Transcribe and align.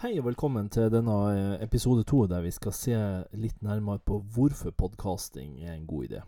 Hei 0.00 0.14
og 0.16 0.30
velkommen 0.30 0.70
til 0.72 0.86
denne 0.88 1.14
eh, 1.28 1.58
episode 1.60 2.06
to, 2.08 2.22
der 2.24 2.40
vi 2.40 2.50
skal 2.56 2.72
se 2.72 2.98
litt 3.36 3.58
nærmere 3.60 4.00
på 4.00 4.14
hvorfor 4.32 4.72
podkasting 4.72 5.58
er 5.60 5.74
en 5.74 5.84
god 5.86 6.06
idé. 6.06 6.20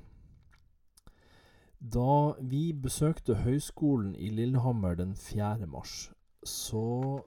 Da 1.81 2.35
vi 2.51 2.75
besøkte 2.77 3.39
Høgskolen 3.41 4.11
i 4.13 4.29
Lillehammer 4.29 4.93
den 4.95 5.15
4. 5.17 5.67
mars, 5.67 6.13
så 6.45 7.23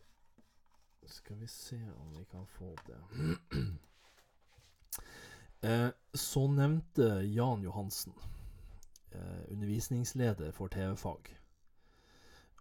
Skal 1.08 1.40
vi 1.40 1.48
se 1.48 1.80
om 1.98 2.14
vi 2.14 2.24
kan 2.30 2.46
få 2.46 2.76
det 2.86 3.26
eh, 5.72 5.90
Så 6.14 6.48
nevnte 6.48 7.26
Jan 7.26 7.64
Johansen, 7.64 8.14
eh, 9.12 9.52
undervisningsleder 9.52 10.52
for 10.52 10.68
TV-fag, 10.68 11.38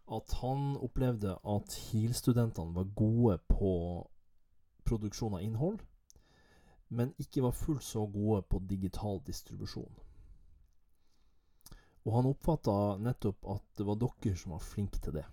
at 0.06 0.32
han 0.42 0.74
opplevde 0.76 1.36
at 1.48 1.76
HIL-studentene 1.88 2.74
var 2.76 2.90
gode 2.96 3.38
på 3.48 3.70
produksjon 4.84 5.36
av 5.38 5.44
innhold, 5.44 5.80
men 6.88 7.14
ikke 7.18 7.42
var 7.46 7.56
fullt 7.56 7.84
så 7.84 8.04
gode 8.06 8.42
på 8.48 8.60
digital 8.68 9.22
distribusjon. 9.26 9.94
Og 12.04 12.12
han 12.18 12.28
oppfatta 12.28 12.74
nettopp 13.00 13.48
at 13.54 13.64
det 13.78 13.86
var 13.88 13.96
dere 14.02 14.36
som 14.36 14.52
var 14.52 14.66
flinke 14.66 15.00
til 15.00 15.16
det. 15.16 15.24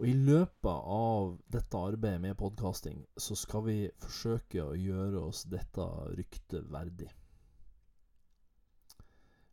Og 0.00 0.06
i 0.08 0.14
løpet 0.16 0.84
av 0.94 1.34
dette 1.52 1.80
arbeidet 1.90 2.22
med 2.22 2.38
podkasting, 2.40 3.02
så 3.20 3.34
skal 3.36 3.66
vi 3.66 3.74
forsøke 4.00 4.62
å 4.64 4.78
gjøre 4.78 5.26
oss 5.26 5.42
dette 5.50 5.84
ryktet 6.14 6.70
verdig. 6.72 7.10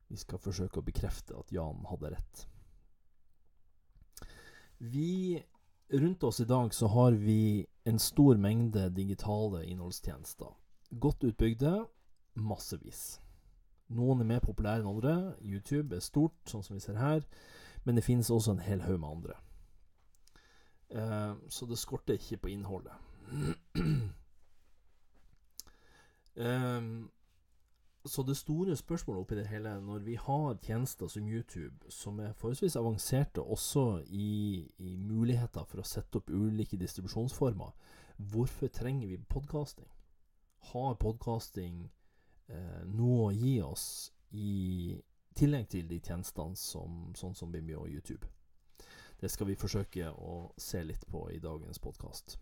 Vi 0.08 0.16
skal 0.22 0.40
forsøke 0.40 0.80
å 0.80 0.86
bekrefte 0.88 1.36
at 1.36 1.52
Jan 1.52 1.84
hadde 1.90 2.14
rett. 2.14 2.46
Vi 4.77 5.44
Rundt 5.90 6.23
oss 6.23 6.40
i 6.40 6.45
dag 6.45 6.73
så 6.73 6.88
har 6.88 7.12
vi 7.12 7.66
en 7.84 7.99
stor 7.99 8.36
mengde 8.36 8.90
digitale 8.90 9.66
innholdstjenester. 9.66 10.52
Godt 11.00 11.23
utbygde, 11.23 11.86
massevis. 12.36 13.22
Noen 13.88 14.19
er 14.19 14.28
mer 14.28 14.44
populære 14.44 14.84
enn 14.84 14.89
andre. 14.92 15.14
YouTube 15.39 15.95
er 15.95 16.03
stort, 16.03 16.36
sånn 16.44 16.64
som 16.66 16.75
vi 16.75 16.84
ser 16.84 17.00
her. 17.00 17.23
Men 17.86 17.95
det 17.95 18.03
finnes 18.03 18.28
også 18.28 18.52
en 18.58 18.66
hel 18.66 18.84
haug 18.84 19.00
med 19.00 19.09
andre. 19.09 19.38
Eh, 20.91 21.34
så 21.56 21.66
det 21.72 21.80
skorter 21.80 22.19
ikke 22.19 22.41
på 22.44 22.52
innholdet. 22.52 23.00
eh, 26.36 26.81
så 28.06 28.23
det 28.23 28.38
store 28.38 28.76
spørsmålet 28.76 29.22
oppi 29.22 29.36
det 29.36 29.48
hele, 29.48 29.81
når 29.81 30.00
vi 30.00 30.16
har 30.16 30.58
tjenester 30.64 31.08
som 31.08 31.28
YouTube, 31.28 31.92
som 31.92 32.20
er 32.20 32.34
forholdsvis 32.34 32.76
avanserte 32.76 33.42
også 33.42 34.03
i, 34.08 34.64
i 34.78 34.95
muligheter 34.95 35.66
for 35.67 35.81
å 35.81 35.88
sette 35.88 36.22
opp 36.22 36.30
ulike 36.30 36.80
distribusjonsformer, 36.80 37.73
hvorfor 38.18 38.68
trenger 38.68 39.08
vi 39.08 39.18
podkasting? 39.30 39.90
Har 40.72 40.95
podkasting 41.02 41.84
eh, 42.48 42.81
noe 42.86 43.28
å 43.28 43.36
gi 43.36 43.59
oss 43.62 44.12
i 44.31 44.98
tillegg 45.38 45.70
til 45.70 45.88
de 45.88 46.00
tjenestene 46.00 46.56
som, 46.58 47.12
sånn 47.16 47.36
som 47.36 47.52
Bimbi 47.52 47.75
og 47.75 47.90
YouTube? 47.92 48.28
Det 49.20 49.30
skal 49.34 49.50
vi 49.50 49.58
forsøke 49.58 50.12
å 50.12 50.52
se 50.58 50.84
litt 50.86 51.08
på 51.09 51.28
i 51.34 51.40
dagens 51.42 51.80
podkast. 51.81 52.38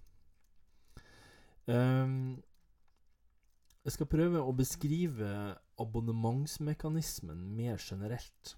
Um, 1.66 2.44
jeg 3.86 3.94
skal 3.94 4.10
prøve 4.10 4.42
å 4.42 4.54
beskrive 4.58 5.32
abonnementsmekanismen 5.82 7.42
mer 7.54 7.78
generelt. 7.78 8.56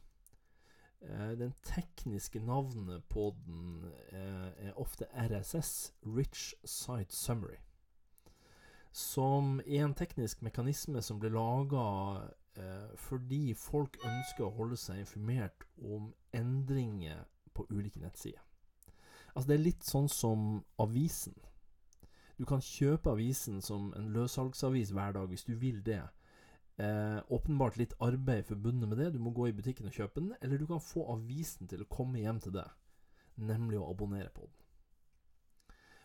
Eh, 1.02 1.32
den 1.38 1.54
tekniske 1.68 2.40
navnet 2.40 3.04
på 3.12 3.36
den 3.46 3.84
eh, 4.12 4.70
er 4.70 4.80
ofte 4.80 5.06
RSS, 5.12 5.94
Rich 6.06 6.56
Site 6.64 7.16
Summary. 7.16 7.60
Som 8.92 9.60
er 9.66 9.84
en 9.84 9.94
teknisk 9.94 10.42
mekanisme 10.42 11.04
som 11.04 11.20
ble 11.20 11.30
laga 11.36 11.84
eh, 12.56 12.96
fordi 12.96 13.52
folk 13.54 14.00
ønsker 14.08 14.48
å 14.48 14.56
holde 14.56 14.80
seg 14.80 15.04
informert 15.04 15.68
om 15.84 16.14
endringer 16.34 17.28
på 17.54 17.68
ulike 17.70 18.00
nettsider. 18.00 18.42
Altså 19.36 19.52
Det 19.52 19.60
er 19.60 19.68
litt 19.68 19.84
sånn 19.86 20.08
som 20.10 20.64
avisen. 20.82 21.36
Du 22.38 22.46
kan 22.46 22.62
kjøpe 22.62 23.12
avisen 23.16 23.62
som 23.66 23.90
en 23.98 24.12
løssalgsavis 24.14 24.94
hver 24.94 25.16
dag 25.16 25.30
hvis 25.32 25.48
du 25.48 25.56
vil 25.58 25.82
det. 25.86 26.04
Eh, 26.78 27.18
åpenbart 27.34 27.80
litt 27.82 27.96
arbeid 28.04 28.46
forbundet 28.46 28.90
med 28.90 29.00
det. 29.02 29.14
Du 29.16 29.20
må 29.20 29.34
gå 29.34 29.48
i 29.50 29.56
butikken 29.58 29.90
og 29.90 29.96
kjøpe 29.96 30.22
den, 30.22 30.36
eller 30.42 30.62
du 30.62 30.68
kan 30.70 30.84
få 30.84 31.08
avisen 31.16 31.70
til 31.70 31.82
å 31.82 31.90
komme 31.90 32.22
hjem 32.22 32.42
til 32.44 32.54
deg, 32.60 32.70
nemlig 33.42 33.80
å 33.82 33.90
abonnere 33.90 34.30
på 34.36 34.46
den. 34.46 34.54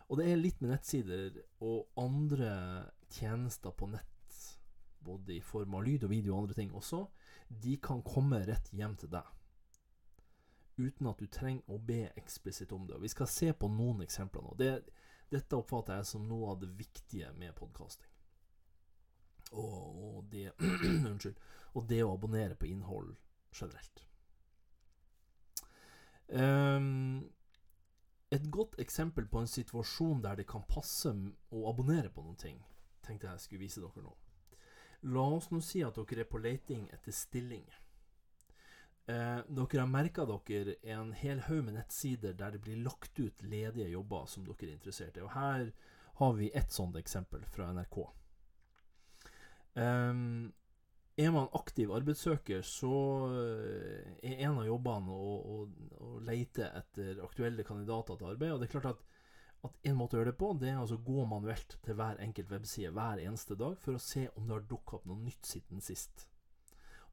Og 0.08 0.18
det 0.20 0.30
er 0.30 0.40
litt 0.40 0.60
med 0.60 0.72
nettsider 0.72 1.36
og 1.64 1.92
andre 2.00 2.54
tjenester 3.12 3.76
på 3.76 3.90
nett, 3.92 4.40
både 5.04 5.36
i 5.36 5.44
form 5.44 5.76
av 5.76 5.84
lyd 5.84 6.04
og 6.08 6.12
video 6.12 6.34
og 6.34 6.42
andre 6.42 6.56
ting 6.56 6.72
også. 6.76 7.04
De 7.48 7.76
kan 7.80 8.00
komme 8.04 8.40
rett 8.48 8.72
hjem 8.72 8.96
til 8.96 9.12
deg 9.12 9.28
uten 10.80 11.08
at 11.10 11.20
du 11.20 11.28
trenger 11.28 11.68
å 11.68 11.78
be 11.78 12.06
eksplisitt 12.16 12.72
om 12.72 12.86
det. 12.88 12.96
Og 12.96 13.04
vi 13.04 13.10
skal 13.12 13.28
se 13.30 13.50
på 13.52 13.68
noen 13.68 14.00
eksempler 14.04 14.44
nå. 14.44 14.54
Det, 14.58 14.70
dette 15.32 15.56
oppfatter 15.56 15.98
jeg 15.98 16.08
som 16.12 16.24
noe 16.28 16.52
av 16.52 16.62
det 16.62 16.70
viktige 16.76 17.32
med 17.38 17.54
podkasting. 17.56 18.08
Og, 19.52 20.00
og, 20.06 20.24
det 20.32 20.50
Unnskyld. 21.10 21.36
Og 21.76 21.86
det 21.88 22.02
å 22.04 22.14
abonnere 22.14 22.56
på 22.56 22.68
innhold 22.68 23.14
generelt. 23.52 24.02
Um, 26.32 27.28
et 28.32 28.44
godt 28.52 28.78
eksempel 28.80 29.26
på 29.28 29.42
en 29.42 29.50
situasjon 29.50 30.22
der 30.24 30.38
det 30.40 30.48
kan 30.48 30.64
passe 30.68 31.12
å 31.52 31.64
abonnere 31.68 32.12
på 32.12 32.24
noen 32.24 32.38
ting, 32.40 32.60
tenkte 33.04 33.28
jeg 33.28 33.44
skulle 33.44 33.64
vise 33.66 33.82
dere 33.82 34.04
nå. 34.04 34.12
La 35.12 35.24
oss 35.36 35.50
nå 35.52 35.60
si 35.64 35.82
at 35.84 35.98
dere 35.98 36.24
er 36.24 36.30
på 36.30 36.40
leiting 36.40 36.86
etter 36.94 37.12
stillinger. 37.12 37.80
Eh, 39.06 39.38
dere 39.48 39.82
har 39.82 39.90
merka 39.90 40.24
dere 40.28 40.76
en 40.94 41.10
hel 41.18 41.40
haug 41.48 41.64
med 41.66 41.74
nettsider 41.74 42.36
der 42.38 42.54
det 42.54 42.62
blir 42.62 42.84
lagt 42.84 43.18
ut 43.18 43.42
ledige 43.42 43.90
jobber 43.90 44.28
som 44.30 44.46
dere 44.46 44.68
er 44.68 44.76
interessert 44.76 45.18
i. 45.18 45.24
Og 45.24 45.32
Her 45.34 45.72
har 46.20 46.34
vi 46.38 46.50
ett 46.54 46.70
sånt 46.70 46.96
eksempel 46.96 47.44
fra 47.50 47.72
NRK. 47.72 47.98
Eh, 49.74 50.12
er 51.16 51.30
man 51.30 51.50
aktiv 51.52 51.90
arbeidssøker, 51.92 52.62
så 52.64 52.94
eh, 53.36 54.12
er 54.22 54.44
en 54.46 54.60
av 54.62 54.68
jobbene 54.68 55.12
å, 55.12 55.32
å, 55.36 55.56
å, 55.98 56.12
lete 56.24 56.70
etter 56.70 57.20
aktuelle 57.24 57.66
kandidater 57.66 58.16
til 58.16 58.30
arbeid. 58.30 58.54
Og 58.54 58.62
det 58.62 58.70
er 58.70 58.74
klart 58.76 58.92
at, 58.94 59.02
at 59.66 59.88
en 59.90 59.98
måte 59.98 60.16
å 60.16 60.22
gjøre 60.22 60.32
det 60.32 60.40
på, 60.40 60.54
det 60.62 60.70
er 60.70 60.80
altså 60.80 61.00
gå 61.02 61.26
manuelt 61.28 61.76
til 61.84 61.98
hver 61.98 62.22
enkelt 62.22 62.54
webside 62.54 62.94
hver 62.94 63.20
eneste 63.26 63.58
dag 63.58 63.76
for 63.82 63.98
å 63.98 64.02
se 64.02 64.28
om 64.36 64.46
det 64.46 64.56
har 64.56 64.70
dukka 64.70 65.00
opp 65.00 65.10
noe 65.10 65.26
nytt 65.26 65.48
siden 65.48 65.82
sist. 65.84 66.28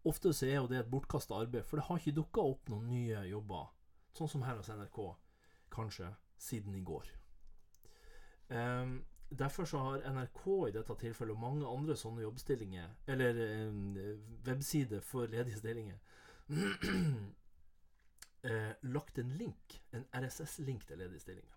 Ofte 0.07 0.31
så 0.33 0.47
er 0.47 0.55
jo 0.61 0.67
det 0.71 0.79
et 0.79 0.91
bortkasta 0.91 1.35
arbeid, 1.35 1.65
for 1.67 1.79
det 1.79 1.85
har 1.89 1.99
ikke 1.99 2.15
dukka 2.15 2.43
opp 2.53 2.69
noen 2.71 2.87
nye 2.87 3.23
jobber, 3.27 3.65
sånn 4.15 4.31
som 4.31 4.45
her 4.47 4.55
hos 4.59 4.71
NRK, 4.71 4.99
kanskje 5.75 6.13
siden 6.39 6.75
i 6.79 6.83
går. 6.87 7.09
Um, 8.49 9.05
derfor 9.29 9.67
så 9.69 9.81
har 9.83 10.05
NRK 10.15 10.45
i 10.69 10.71
dette 10.73 10.95
tilfellet 11.03 11.35
og 11.35 11.43
mange 11.43 11.67
andre 11.67 11.97
sånne 11.99 12.23
jobbstillinger, 12.23 12.95
eller 13.11 13.43
um, 13.67 13.99
websider 14.47 15.03
for 15.05 15.27
ledige 15.29 15.59
stillinger, 15.59 15.99
uh, 16.49 17.19
lagt 18.95 19.19
en 19.19 19.35
link, 19.41 19.81
en 19.91 20.07
RSS-link 20.15 20.87
til 20.87 21.03
ledige 21.03 21.25
stillinger. 21.27 21.55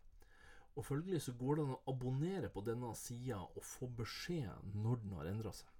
Og 0.74 0.86
følgelig 0.88 1.22
så 1.22 1.34
går 1.36 1.59
det 1.59 1.64
an 1.66 1.76
å 1.76 1.82
abonnere 1.92 2.48
på 2.53 2.64
denne 2.64 2.91
sida 2.97 3.38
og 3.44 3.62
få 3.66 3.86
beskjed 3.92 4.74
når 4.74 5.03
den 5.04 5.16
har 5.19 5.30
endra 5.30 5.53
seg. 5.54 5.72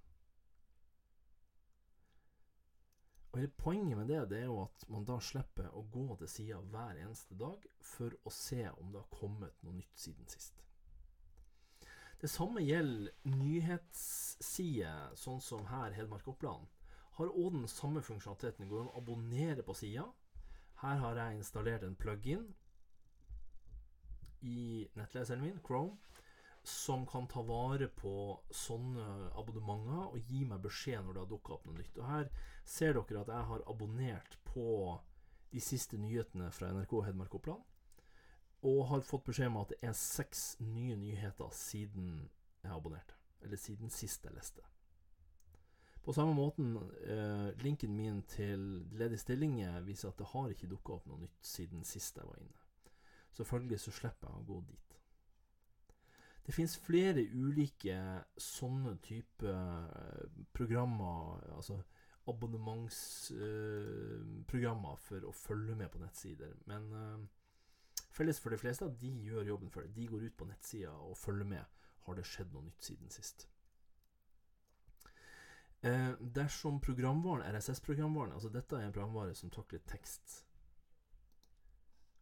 Og 3.33 3.45
Poenget 3.57 3.97
med 3.97 4.07
det, 4.07 4.19
det 4.29 4.39
er 4.43 4.45
jo 4.45 4.59
at 4.61 4.83
man 4.93 5.05
da 5.09 5.15
slipper 5.17 5.71
å 5.73 5.81
gå 5.89 6.05
til 6.19 6.29
sida 6.29 6.59
hver 6.69 6.99
eneste 7.01 7.33
dag 7.39 7.63
for 7.81 8.13
å 8.23 8.33
se 8.33 8.67
om 8.77 8.91
det 8.93 9.01
har 9.01 9.15
kommet 9.17 9.63
noe 9.65 9.73
nytt 9.79 9.97
siden 9.97 10.27
sist. 10.29 10.59
Det 12.21 12.29
samme 12.29 12.61
gjelder 12.61 13.09
nyhetssider, 13.27 15.15
sånn 15.19 15.41
som 15.41 15.65
her 15.67 15.95
Hedmark 15.97 16.29
Oppland. 16.29 16.69
Har 17.17 17.33
òg 17.33 17.57
den 17.57 17.67
samme 17.67 18.01
funksjonaliteten. 18.05 18.69
Går 18.69 18.85
an 18.85 18.93
å 18.93 19.01
abonnere 19.01 19.65
på 19.65 19.75
sida. 19.75 20.05
Her 20.83 21.01
har 21.01 21.19
jeg 21.19 21.41
installert 21.41 21.83
en 21.83 21.97
plug-in 21.97 22.45
i 24.43 24.87
nettleseren 24.95 25.43
min, 25.43 25.59
Chrome 25.65 25.97
som 26.63 27.05
kan 27.07 27.27
ta 27.27 27.41
vare 27.43 27.89
på 27.91 28.39
sånne 28.55 29.05
abonnementer 29.35 30.13
og 30.13 30.29
gi 30.31 30.45
meg 30.47 30.61
beskjed 30.63 31.03
når 31.03 31.13
det 31.15 31.23
har 31.23 31.31
dukka 31.33 31.55
opp 31.57 31.65
noe 31.67 31.77
nytt. 31.79 31.97
Og 31.99 32.07
Her 32.07 32.29
ser 32.63 32.95
dere 32.95 33.23
at 33.23 33.31
jeg 33.33 33.47
har 33.49 33.65
abonnert 33.67 34.37
på 34.47 34.67
de 35.51 35.61
siste 35.61 35.99
nyhetene 35.99 36.49
fra 36.55 36.71
NRK 36.73 36.93
Hedmark 37.07 37.35
Oppland. 37.35 37.63
Og 38.63 38.85
har 38.93 39.03
fått 39.03 39.25
beskjed 39.27 39.51
om 39.51 39.59
at 39.59 39.73
det 39.73 39.81
er 39.83 39.97
seks 39.97 40.53
nye 40.63 40.95
nyheter 40.95 41.51
siden 41.51 42.29
jeg 42.63 42.71
abonnerte. 42.71 43.19
Eller 43.43 43.59
siden 43.59 43.91
sist 43.91 44.23
jeg 44.23 44.33
leste. 44.37 44.63
På 46.03 46.13
samme 46.15 46.33
måten, 46.35 46.77
eh, 47.07 47.63
linken 47.63 47.95
min 47.95 48.21
til 48.27 48.59
ledige 48.91 49.17
stillinger 49.17 49.81
viser 49.81 50.09
at 50.09 50.17
det 50.17 50.31
har 50.31 50.49
ikke 50.51 50.67
dukka 50.67 50.97
opp 50.97 51.05
noe 51.07 51.19
nytt 51.19 51.43
siden 51.43 51.83
sist 51.87 52.17
jeg 52.17 52.27
var 52.27 52.39
inne. 52.39 52.59
Selvfølgelig 53.31 53.79
så 53.79 53.91
slipper 53.91 54.27
jeg 54.31 54.41
å 54.41 54.47
gå 54.47 54.57
dit. 54.67 54.82
Det 56.43 56.51
finnes 56.51 56.75
flere 56.83 57.23
ulike 57.31 57.95
sånne 58.35 58.97
type 59.03 59.47
eh, 59.47 60.23
programmer, 60.51 61.39
altså 61.55 61.77
abonnementsprogrammer, 62.27 64.95
for 64.99 65.23
å 65.27 65.31
følge 65.35 65.75
med 65.79 65.91
på 65.91 65.99
nettsider. 65.99 66.53
Men 66.69 66.93
uh, 66.95 67.19
felles 68.15 68.39
for 68.39 68.49
de 68.53 68.57
fleste 68.61 68.95
de 68.99 69.11
gjør 69.27 69.49
jobben 69.53 69.71
for 69.73 69.81
det. 69.83 69.95
De 69.95 70.07
går 70.07 70.21
ut 70.29 70.37
på 70.39 70.47
nettsida 70.47 70.91
og 70.93 71.17
følger 71.19 71.47
med. 71.49 71.65
Har 72.07 72.13
det 72.15 72.25
skjedd 72.27 72.53
noe 72.55 72.65
nytt 72.67 72.83
siden 72.83 73.09
sist? 73.11 73.37
Uh, 75.83 76.13
dersom 76.35 76.79
programvaren, 76.79 77.55
RSS-programvaren 77.57 78.31
Altså 78.31 78.49
dette 78.49 78.75
er 78.77 78.83
en 78.87 78.95
programvare 78.95 79.35
som 79.35 79.49
takler 79.51 79.79
tekst. 79.87 80.45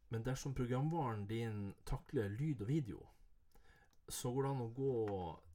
Men 0.09 0.25
dersom 0.25 0.53
programvaren 0.57 1.27
din 1.29 1.73
takler 1.85 2.29
lyd 2.33 2.62
og 2.65 2.68
video, 2.68 3.06
så 4.07 4.31
går 4.33 4.44
det 4.44 4.50
an 4.50 4.63
å 4.63 4.71
gå 4.75 4.95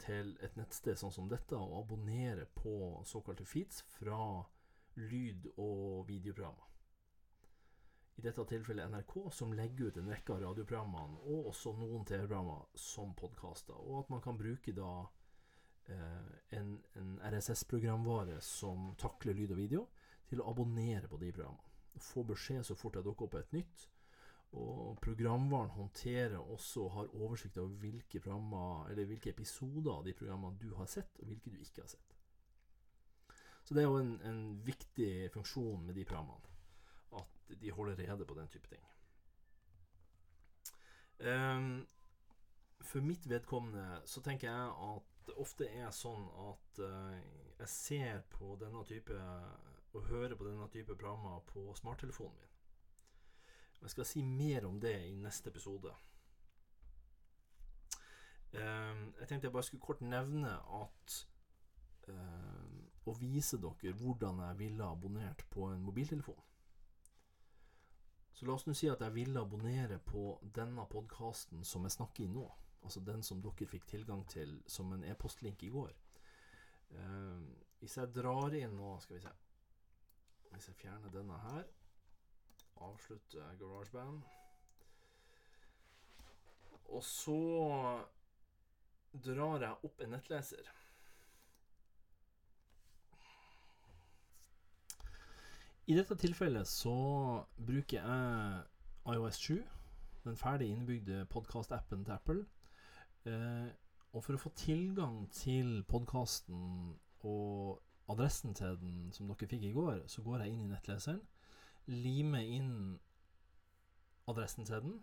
til 0.00 0.30
et 0.44 0.54
nettsted 0.56 0.98
sånn 1.00 1.12
som 1.12 1.28
dette 1.28 1.58
og 1.58 1.80
abonnere 1.82 2.46
på 2.56 3.02
såkalte 3.04 3.44
feeds 3.48 3.82
fra 3.98 4.44
lyd- 4.96 5.50
og 5.56 6.06
videoprogrammer. 6.08 6.64
I 8.16 8.24
dette 8.24 8.44
tilfellet 8.48 8.88
NRK, 8.88 9.16
som 9.32 9.52
legger 9.52 9.90
ut 9.90 9.98
en 10.00 10.08
rekke 10.08 10.32
av 10.32 10.40
radioprogrammene, 10.40 11.18
og 11.28 11.50
også 11.50 11.74
noen 11.76 12.06
TV-programmer 12.08 12.64
som 12.80 13.12
podkaster. 13.18 13.76
Og 13.76 13.98
at 14.00 14.12
man 14.14 14.22
kan 14.24 14.38
bruke 14.40 14.72
da 14.72 14.92
eh, 15.92 16.30
en, 16.56 16.70
en 16.96 17.10
RSS-programvare 17.28 18.38
som 18.40 18.94
takler 18.96 19.36
lyd 19.36 19.52
og 19.52 19.60
video, 19.60 19.84
til 20.26 20.40
å 20.40 20.48
abonnere 20.50 21.10
på 21.12 21.20
de 21.20 21.28
programmene. 21.36 21.74
Få 22.00 22.24
beskjed 22.28 22.64
så 22.64 22.74
fort 22.76 22.96
det 22.96 23.04
dukker 23.04 23.28
opp 23.28 23.36
et 23.38 23.52
nytt 23.56 23.84
og 24.56 24.98
programvaren 25.04 25.70
håndterer 25.70 26.38
også 26.38 26.86
og 26.86 26.92
har 26.94 27.14
oversikt 27.14 27.58
over 27.60 27.74
hvilke, 27.82 28.20
hvilke 28.20 29.30
episoder 29.30 29.92
av 29.92 30.04
de 30.06 30.14
programmene 30.16 30.58
du 30.60 30.74
har 30.78 30.88
sett, 30.90 31.18
og 31.20 31.30
hvilke 31.30 31.52
du 31.52 31.58
ikke 31.60 31.84
har 31.84 31.90
sett. 31.92 32.16
Så 33.66 33.74
det 33.74 33.82
er 33.82 33.88
jo 33.88 33.98
en, 33.98 34.14
en 34.22 34.42
viktig 34.66 35.30
funksjon 35.34 35.86
med 35.86 35.98
de 35.98 36.04
programmene. 36.04 36.54
At 37.18 37.60
de 37.60 37.72
holder 37.74 37.98
rede 37.98 38.26
på 38.26 38.34
den 38.38 38.48
type 38.48 38.70
ting. 38.70 38.84
Um, 41.18 41.86
for 42.80 43.00
mitt 43.00 43.26
vedkommende 43.28 44.02
så 44.06 44.20
tenker 44.20 44.50
jeg 44.50 44.72
at 44.90 45.12
det 45.26 45.38
ofte 45.42 45.66
er 45.66 45.88
sånn 45.96 46.28
at 46.46 46.80
uh, 46.84 47.16
jeg 47.58 47.72
ser 47.72 48.20
på 48.30 48.54
denne 48.60 48.84
type 48.86 49.16
og 49.96 50.10
hører 50.10 50.36
på 50.36 50.46
denne 50.46 50.68
type 50.70 50.94
programmer 50.94 51.40
på 51.48 51.72
smarttelefonen 51.74 52.36
min. 52.36 52.55
Jeg 53.82 53.90
skal 53.90 54.06
si 54.08 54.22
mer 54.24 54.66
om 54.66 54.80
det 54.80 54.96
i 55.06 55.14
neste 55.14 55.50
episode. 55.52 55.92
Ehm, 58.56 59.12
jeg 59.20 59.28
tenkte 59.28 59.46
jeg 59.46 59.52
bare 59.52 59.66
skulle 59.66 59.84
kort 59.84 60.00
nevne 60.00 60.52
at 60.80 61.16
ehm, 62.08 62.84
Å 63.06 63.12
vise 63.20 63.58
dere 63.62 63.92
hvordan 63.94 64.40
jeg 64.42 64.58
ville 64.58 64.86
abonnert 64.90 65.44
på 65.50 65.68
en 65.70 65.82
mobiltelefon. 65.86 66.38
Så 68.34 68.48
la 68.48 68.56
oss 68.56 68.66
nå 68.66 68.74
si 68.74 68.88
at 68.90 69.04
jeg 69.04 69.14
ville 69.14 69.40
abonnere 69.40 70.00
på 70.02 70.24
denne 70.42 70.82
podkasten 70.90 71.62
som 71.64 71.86
jeg 71.86 71.94
snakker 71.94 72.24
i 72.24 72.32
nå. 72.32 72.48
Altså 72.82 73.00
den 73.06 73.22
som 73.22 73.38
dere 73.44 73.68
fikk 73.70 73.86
tilgang 73.86 74.24
til 74.26 74.58
som 74.66 74.90
en 74.92 75.06
e-postlink 75.06 75.62
i 75.62 75.70
går. 75.70 75.94
Ehm, 76.98 77.46
hvis 77.78 77.96
jeg 78.00 78.14
drar 78.14 78.54
inn 78.58 78.74
nå 78.78 78.92
Skal 79.02 79.16
vi 79.16 79.22
se 79.24 79.30
Hvis 80.52 80.68
jeg 80.68 80.76
fjerner 80.78 81.10
denne 81.10 81.38
her 81.42 81.64
avslutte 82.84 83.44
GarageBand. 83.60 84.22
Og 86.88 87.04
så 87.04 87.38
drar 89.24 89.62
jeg 89.62 89.88
opp 89.88 90.02
en 90.02 90.12
nettleser. 90.14 90.72
I 95.86 95.94
dette 95.94 96.16
tilfellet 96.18 96.66
så 96.66 96.92
bruker 97.62 98.00
jeg 98.00 98.62
iOS 99.14 99.36
7, 99.38 99.58
den 100.24 100.36
ferdig 100.36 100.72
innebygde 100.72 101.26
podkast-appen 101.30 102.04
til 102.04 102.12
Apple. 102.12 102.46
Eh, 103.26 103.68
og 104.12 104.24
for 104.24 104.34
å 104.34 104.40
få 104.40 104.50
tilgang 104.58 105.20
til 105.30 105.84
podkasten 105.86 106.96
og 107.26 107.78
adressen 108.10 108.54
til 108.54 108.78
den 108.80 109.12
som 109.14 109.30
dere 109.30 109.48
fikk 109.50 109.68
i 109.68 109.72
går, 109.76 110.02
så 110.10 110.22
går 110.26 110.42
jeg 110.42 110.56
inn 110.56 110.66
i 110.66 110.70
nettleseren 110.72 111.22
lime 111.86 112.42
inn 112.46 112.98
adressen 114.26 114.66
til 114.66 114.82
den, 114.82 114.98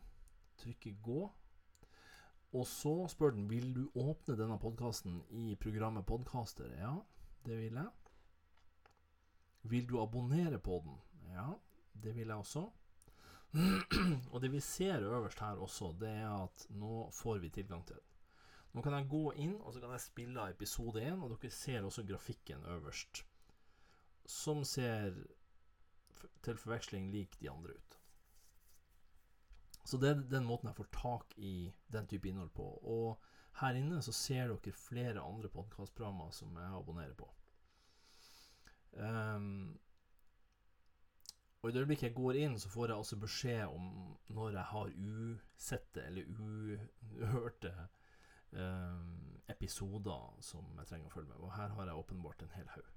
trykke 0.57 0.95
'gå', 1.03 1.31
og 2.53 2.67
så 2.67 3.07
spør 3.09 3.33
den 3.33 3.49
vil 3.49 3.71
du 3.73 3.89
åpne 3.95 4.35
denne 4.37 4.59
podkasten 4.61 5.23
i 5.29 5.55
programmet 5.55 6.05
Podcaster. 6.05 6.69
Ja, 6.77 6.99
det 7.45 7.57
vil 7.57 7.73
jeg. 7.73 7.89
Vil 9.63 9.89
du 9.89 10.01
abonnere 10.01 10.59
på 10.59 10.81
den? 10.85 10.99
Ja, 11.33 11.53
det 12.03 12.15
vil 12.15 12.27
jeg 12.27 12.37
også. 12.37 12.69
og 14.33 14.41
det 14.41 14.51
vi 14.51 14.59
ser 14.59 15.01
øverst 15.01 15.39
her 15.39 15.61
også, 15.61 15.95
det 15.99 16.09
er 16.09 16.29
at 16.43 16.65
nå 16.69 17.09
får 17.13 17.37
vi 17.41 17.49
tilgang 17.49 17.85
til 17.87 17.95
den. 17.95 18.09
Nå 18.73 18.81
kan 18.81 18.93
jeg 18.97 19.09
gå 19.09 19.31
inn 19.37 19.53
og 19.61 19.73
så 19.73 19.81
kan 19.81 19.91
jeg 19.93 20.01
spille 20.01 20.49
episode 20.49 21.01
1, 21.01 21.21
og 21.21 21.33
dere 21.33 21.51
ser 21.53 21.85
også 21.85 22.05
grafikken 22.09 22.65
øverst. 22.65 23.25
Som 24.25 24.63
ser 24.63 25.13
til 26.45 26.59
forveksling 26.59 27.11
lik 27.13 27.37
de 27.41 27.51
andre 27.51 27.75
ut. 27.77 27.99
Så 29.83 29.99
det 29.99 30.09
er 30.09 30.25
den 30.31 30.47
måten 30.47 30.69
jeg 30.69 30.77
får 30.77 30.91
tak 30.95 31.33
i 31.37 31.71
den 31.91 32.07
type 32.07 32.29
innhold 32.29 32.53
på. 32.55 32.65
Og 32.87 33.23
her 33.59 33.77
inne 33.77 34.01
så 34.01 34.13
ser 34.15 34.51
dere 34.53 34.75
flere 34.77 35.21
andre 35.21 35.51
podkastprogrammer 35.51 36.31
som 36.35 36.55
jeg 36.57 36.77
abonnerer 36.77 37.15
på. 37.19 37.27
Um, 38.93 39.79
og 41.61 41.69
i 41.69 41.73
det 41.73 41.81
øyeblikket 41.81 42.09
jeg 42.09 42.15
går 42.15 42.39
inn, 42.43 42.57
så 42.59 42.69
får 42.69 42.91
jeg 42.91 43.03
også 43.03 43.19
beskjed 43.19 43.61
om 43.67 44.17
når 44.35 44.57
jeg 44.57 44.65
har 44.71 44.95
usette 44.97 46.03
eller 46.03 46.31
uhørte 46.39 47.71
um, 48.51 49.39
episoder 49.49 50.41
som 50.43 50.67
jeg 50.77 50.89
trenger 50.89 51.07
å 51.07 51.13
følge 51.13 51.31
med. 51.31 51.39
Og 51.39 51.55
her 51.55 51.75
har 51.77 51.87
jeg 51.89 52.01
åpenbart 52.03 52.43
en 52.43 52.55
hel 52.57 52.67
haug. 52.75 52.91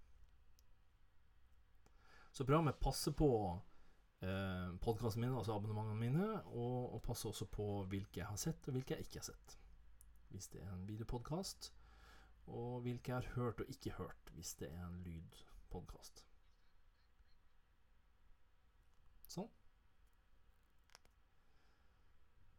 Så 2.36 2.44
programmet 2.44 2.80
passer 2.80 3.12
på 3.16 3.60
eh, 4.20 4.72
podkastene 4.84 5.24
mine, 5.24 5.38
altså 5.38 5.54
abonnementene 5.54 5.96
mine, 5.96 6.26
og, 6.44 6.92
og, 6.92 6.98
passer 7.06 7.30
også 7.30 7.46
på 7.48 7.68
hvilke 7.88 8.20
jeg 8.20 8.28
har 8.28 8.36
sett, 8.36 8.68
og 8.68 8.76
hvilke 8.76 8.92
jeg 8.92 9.06
ikke 9.06 9.22
har 9.22 9.28
sett. 9.30 9.54
Hvis 10.34 10.50
det 10.52 10.60
er 10.60 10.74
en 10.74 10.82
videopodkast, 10.84 11.70
og 12.52 12.82
hvilke 12.84 13.14
jeg 13.14 13.22
har 13.22 13.38
hørt 13.38 13.62
og 13.64 13.70
ikke 13.72 13.94
hørt, 13.96 14.32
hvis 14.36 14.52
det 14.60 14.68
er 14.68 14.84
en 14.84 14.98
lydpodkast. 15.06 16.26
Sånn. 19.32 19.48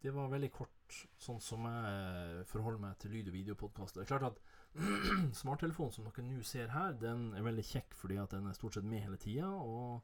Det 0.02 0.14
var 0.14 0.30
veldig 0.30 0.50
kort, 0.54 0.98
sånn 1.20 1.40
som 1.42 1.66
jeg 1.68 2.44
forholder 2.52 2.82
meg 2.84 3.00
til 3.02 3.16
lyd- 3.16 3.32
og 3.32 3.36
videopodkaster. 3.36 4.04
Det 4.04 4.06
er 4.06 4.12
klart 4.12 4.28
at 4.30 4.42
smarttelefonen 5.42 5.96
som 5.96 6.06
dere 6.06 6.26
nå 6.28 6.44
ser 6.46 6.70
her, 6.72 6.94
den 7.02 7.32
er 7.34 7.46
veldig 7.48 7.66
kjekk 7.66 7.98
fordi 7.98 8.20
at 8.22 8.36
den 8.36 8.46
er 8.48 8.58
stort 8.58 8.78
sett 8.78 8.88
med 8.88 9.04
hele 9.04 9.18
tida. 9.22 9.50
Og, 9.50 10.04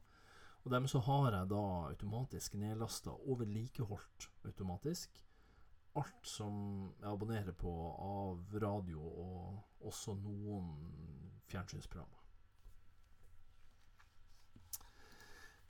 og 0.64 0.74
dermed 0.74 0.90
så 0.90 1.02
har 1.06 1.30
jeg 1.38 1.52
da 1.52 1.62
automatisk 1.92 2.58
nedlasta 2.58 3.14
og 3.14 3.38
vedlikeholdt 3.44 4.28
automatisk 4.50 5.22
alt 5.94 6.26
som 6.26 6.54
jeg 6.98 7.06
abonnerer 7.06 7.54
på 7.54 7.70
av 8.02 8.58
radio, 8.62 8.98
og 8.98 9.86
også 9.86 10.16
noen 10.18 10.72
fjernsynsprogrammer. 11.50 12.20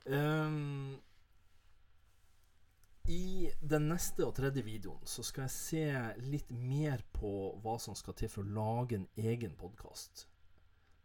Um, 0.05 0.97
i 3.11 3.51
den 3.61 3.89
neste 3.91 4.25
og 4.25 4.33
tredje 4.37 4.63
videoen 4.65 5.03
så 5.09 5.23
skal 5.25 5.45
jeg 5.45 5.53
se 5.53 6.23
litt 6.25 6.49
mer 6.57 7.03
på 7.13 7.31
hva 7.61 7.75
som 7.81 7.97
skal 7.97 8.17
til 8.17 8.31
for 8.31 8.41
å 8.41 8.55
lage 8.57 8.97
en 8.97 9.07
egen 9.19 9.53
podkast. 9.59 10.25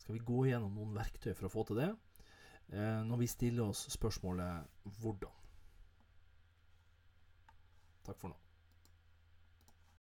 Skal 0.01 0.17
vi 0.17 0.25
gå 0.25 0.47
gjennom 0.49 0.75
noen 0.79 0.97
verktøy 0.97 1.35
for 1.35 1.49
å 1.49 1.53
få 1.53 1.67
til 1.69 1.83
det, 1.83 1.91
eh, 2.73 3.03
når 3.05 3.21
vi 3.21 3.27
stiller 3.27 3.69
oss 3.69 3.87
spørsmålet 3.93 4.67
'hvordan'? 4.85 5.37
Takk 8.05 8.19
for 8.19 8.29
nå. 8.29 8.50